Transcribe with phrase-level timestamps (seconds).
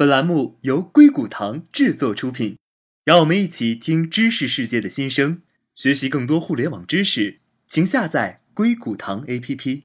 [0.00, 2.56] 本栏目由硅谷堂制作出品，
[3.04, 5.42] 让我们一起听知识世界的心声，
[5.74, 9.82] 学习更多互联网知识，请下载硅谷堂 APP。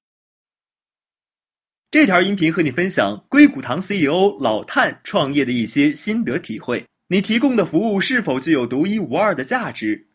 [1.91, 6.85] 这条音频和你分享硅谷堂 CEO 老探创业的一些心得体会。
[7.09, 10.07] 你提供的服务是否具有独一无二的价值？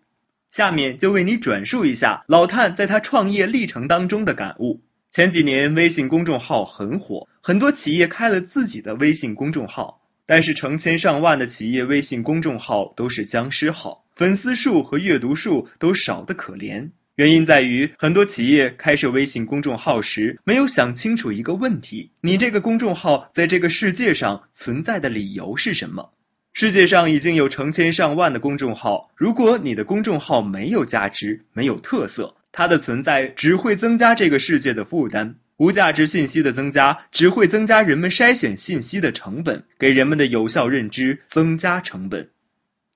[0.48, 4.80] 下面就为你转述一下老探在他创业历程当中的感悟。
[5.12, 16.90] 前几年微信公众号很火，很多企业开了自己的微信公众号，但是成千上万的企业微信公众号都是僵尸号，粉丝数和阅读数都少得可怜。
[17.16, 26.12] 原因在于很多企业开设微信公众号时，没有想清楚一个问题：你这个公众号在这个世界上存在的理由是什么？
[26.52, 42.30] 世界上已经有成千上万的公众号，如果你的公众号没有价值、没有特色，它的存在只会增加这个世界的负担，无价值信息的增加只会增加人们筛选信息的成本，给人们的有效认知增加成本。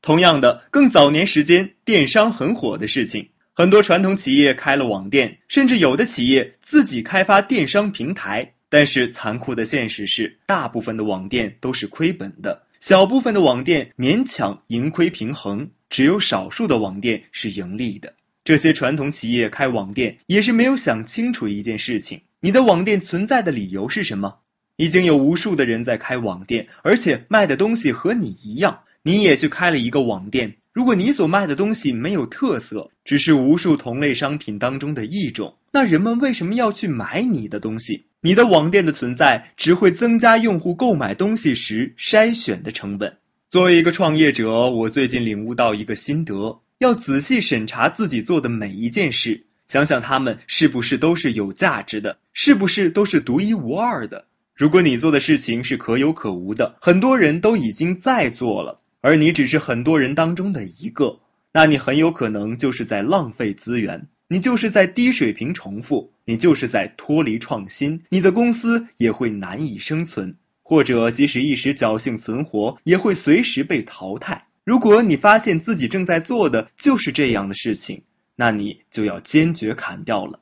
[0.03, 8.55] 同样的，更早年时间，电商很火的事情，很多传统企业开了网店，甚至有的企业自己开发电商平台。
[8.69, 18.15] 但是残酷的现实是，大部分的网店都是亏本的，小部分的网店勉强盈亏平衡，只有少数的网店是盈利的。
[18.45, 24.41] 这些传统企业开网店也是没有想清楚一件事情：你的网店存在的理由是什么？
[24.77, 30.57] 已经有无数的人在开网店，而且卖的东西和你一样，你也去开了一个网店。
[30.75, 38.05] 如果你所卖的东西没有特色，只是无数同类商品当中的一种，那人们为什么要去买你的东西？
[38.21, 43.17] 你的网店的存在只会增加用户购买东西时筛选的成本。
[43.55, 46.61] 作为一个创业者，我最近领悟到一个心得。
[46.79, 54.25] 要仔细审查自己做的每一件事，想想他们是不是都是有价值的，是不是都是独一无二的。
[54.57, 61.21] 如果你做的事情是可有可无的，很多人都已经在做了，而你只是很多人当中的一个，
[61.53, 74.47] 那你很有可能就是在浪费资源，你就是在低水平重复，你就是在脱离创新，你的公司也会难以生存，或者即使一时侥幸存活，也会随时被淘汰。
[74.65, 78.03] 如果你发现自己正在做的就是这样的事情，
[78.35, 80.41] 那你就要坚决砍掉了。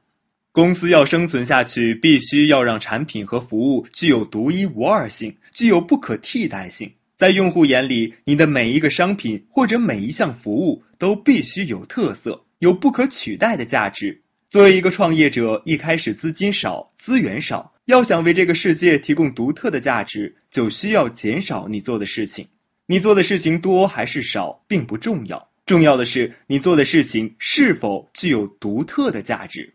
[0.52, 6.92] 公司要生存下去，必须要让产品和服务具有独一无二性，具有不可替代性。
[7.16, 14.22] 在用户眼里，你的每一个商品或者每一项服务都必须有特色，有不可取代的价值。
[14.50, 22.46] 作为一个创业者，一开始资金少，资源少，要想为这个世界提供独特的价值，就需要减少你做的事情。
[22.86, 29.74] 你做的事情多还是少，并不重要，重要的是你做的事情是否具有独特的价值。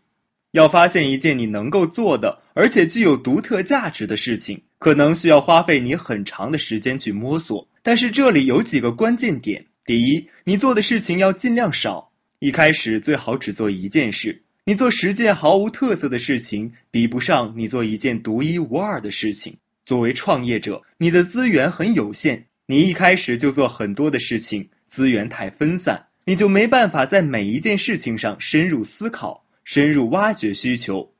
[0.50, 7.68] 要发现一件你能够做的，而且具有独特价值的事情，可能需要花费你很长的时间去摸索。
[7.82, 14.42] 但是这里有几个关键点：第一，你做的事情要尽量少，一开始最好只做一件事。
[14.68, 19.56] 你做十件毫无特色的事情，比不上你做一件独一无二的事情。
[19.86, 22.48] 作为创业者，你的资源很有限。
[22.66, 31.14] 你一开始就做很多的事情，资源太分散，你就没办法在每一件事情上深入思考、深入挖掘需求。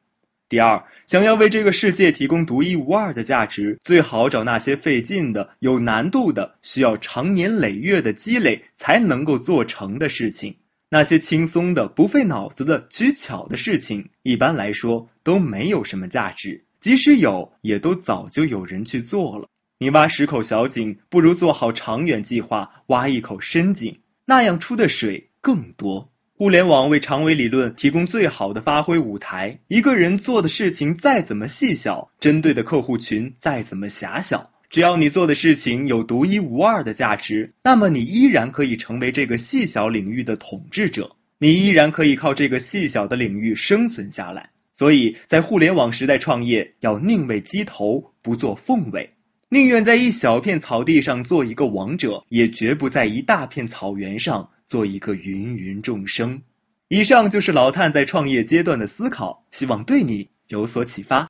[0.51, 10.57] 第二，想要为这个世界提供独一无二的价值，最好找那些费劲的、有难度的、需要长年累月的积累才能够做成的事情。
[10.91, 19.49] 那些轻松的、不费脑子的、取巧的事情，一般来说都没有什么价值，即使有，也都早就有人去做了。
[19.79, 26.11] 你挖十口小井，不如做好长远计划，挖一口深井，那样出的水更多。
[26.37, 29.59] 互联网为长尾理论提供最好的发挥舞台。
[29.69, 44.51] 一个人做的事情再怎么细小，针对的客户群再怎么狭小，只要你做的事情有独一无二的价值，那么你依然可以成为这个细小领域的统治者，你依然可以靠这个细小的领域生存下来。
[44.75, 49.15] 所以在互联网时代创业，要宁为鸡头，不做凤尾。
[49.49, 56.43] 宁愿在一小片草地上做一个王者，也绝不在一大片草原上做一个芸芸众生。
[56.89, 61.27] 以上就是老探在创业阶段的思考，希望对你有所启发。